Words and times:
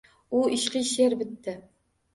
U 0.37 0.39
ishqiy 0.55 0.89
she’r 0.95 1.19
bitdi. 1.23 1.59